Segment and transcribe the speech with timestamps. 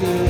[0.00, 0.29] Super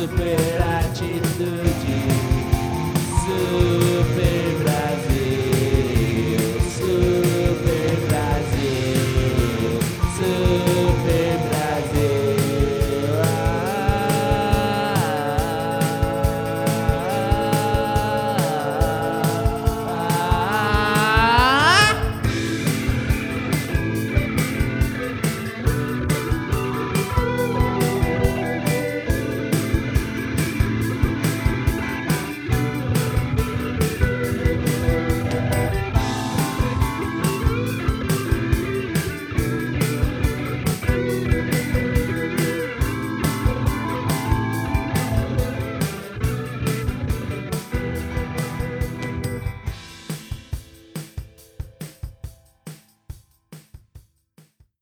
[0.00, 1.24] super atitude.
[3.26, 3.69] Super